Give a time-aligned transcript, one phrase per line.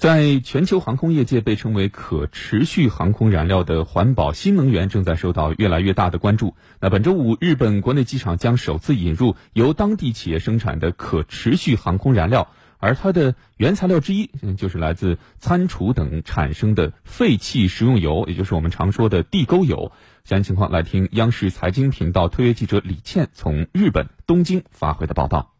[0.00, 6.54] 在全球航空业界被称为可持续航空燃料的环保新能源正在受到越来越大的关注。
[6.80, 19.92] 那本周五，日本国内机场将首次引入由当地企业生产的可持续航空燃料，而它的原材料之一就是来自餐厨等产生的废弃食用油，也就是我们常说的地沟油。
[20.24, 25.52] 详细情况来听央视财经频道特约记者李倩从日本东京发回的报道。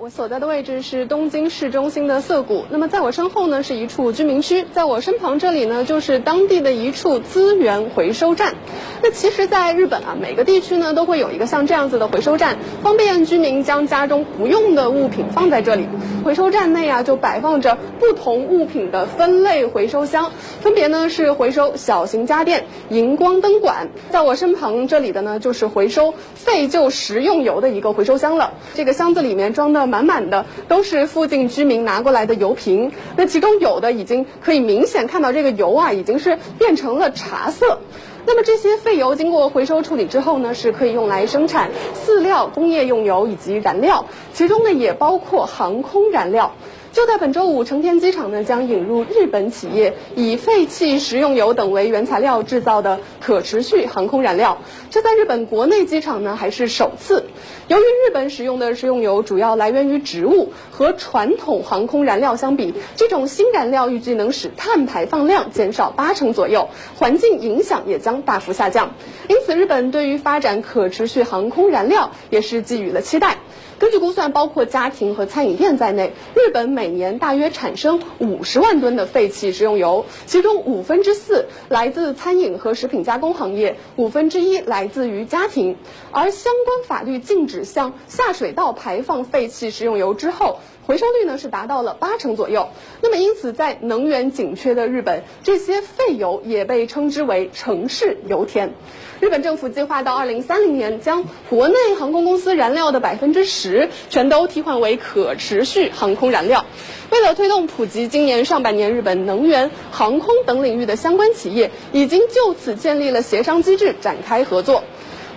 [0.00, 8.54] 我所在的位置是东京市中心的涩谷，那么在我身后呢是一处居民区，在我身旁这里呢就是当地的一处资源回收站。
[9.02, 15.88] 那其实，在日本啊，每个地区呢都会有一个像这样子的回收站，方便居民将家中不用的物品放在这里。
[16.24, 23.88] 回收站内啊就摆放着不同物品的分类回收箱，分别呢是回收小型家电、荧光灯管。
[24.10, 28.52] 在我身旁这里的呢就是回收废旧食用油的一个回收箱了。
[28.74, 29.87] 这个箱子里面装的。
[29.88, 37.78] 满满的都是附近居民拿过来的油瓶，那其中有的已经可以明显看到这个油啊，已经是变成了茶色。
[38.26, 44.04] 那么这些废油经过回收处理之后呢，是可以用来生产饲料、工业用油以及燃料，
[44.34, 46.52] 其中呢也包括航空燃料。
[46.98, 54.58] 就在本周五，成田机场呢将引入日本企业以废弃食用油等为原材料制造的可持续航空燃料。
[54.90, 57.26] 这在日本国内机场呢还是首次。
[57.68, 68.94] 由于日本使用的食用油主要来源于植物，和传统航空燃料相比，这种新燃料预计能使碳排放量减少八成左右，环境影响也将大幅下降。
[69.28, 73.38] 因此，日本对于发展可持续航空燃料也是寄予了期待。
[73.78, 85.76] 根据估算，包括家庭和餐饮店在内，日本每年大约产生五十万吨的废弃食用油，其中五分之四来自餐饮和食品加工行业，五分之一来自于家庭。
[86.10, 92.70] 而相关法律禁止向下水道排放废弃食用油之后，回收率呢是达到了八成左右。
[93.00, 98.72] 那么，因此在能源紧缺的日本，这些废油也被称之为城市油田。
[99.20, 103.67] 日本政府计划到二零三零年将国内航空公司燃料的百分之十
[104.10, 106.64] 全都替换为可持续航空燃料。
[107.10, 114.84] 为了推动普及，今年上半年日本能源、航空等领域的相关企业已经就此建立了协商机制，展开合作。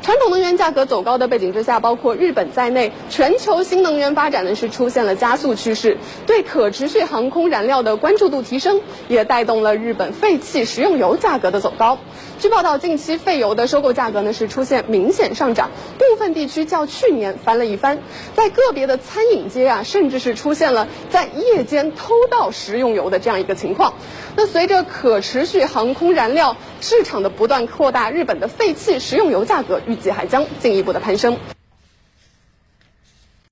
[0.03, 5.97] 传统能源价格走高的背景之下，包括日本在内，全球新能源发展呢是出现了加速趋势。
[6.25, 11.99] 对可持续航空燃料的关注度提升，也带动了日本废弃食用油价格的走高。
[12.41, 15.69] 据报道，近期废油的收购价格呢是出现明显上涨，
[16.00, 18.00] 部分地区较去年翻了一番。
[18.34, 23.94] 在个别的餐饮街啊，甚至是出现了在夜间偷盗食用油的这样一个情况。
[24.35, 31.38] 那随着可持续航空燃料市场的不断扩大，日本的废弃食用油价格预计还将进一步的攀升。